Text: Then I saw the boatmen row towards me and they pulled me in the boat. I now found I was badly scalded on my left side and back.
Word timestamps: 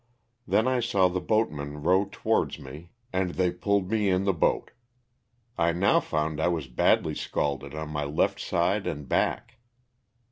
Then 0.47 0.67
I 0.67 0.79
saw 0.79 1.09
the 1.09 1.21
boatmen 1.21 1.83
row 1.83 2.09
towards 2.11 2.57
me 2.57 2.89
and 3.13 3.35
they 3.35 3.51
pulled 3.51 3.91
me 3.91 4.09
in 4.09 4.23
the 4.23 4.33
boat. 4.33 4.71
I 5.59 5.73
now 5.73 5.99
found 5.99 6.41
I 6.41 6.47
was 6.47 6.65
badly 6.67 7.13
scalded 7.13 7.75
on 7.75 7.89
my 7.89 8.05
left 8.05 8.39
side 8.39 8.87
and 8.87 9.07
back. 9.07 9.59